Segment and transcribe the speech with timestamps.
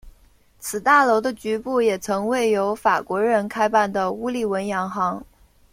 [0.57, 5.23] 此大楼的局部也曾为由法国人开办的乌利文洋行。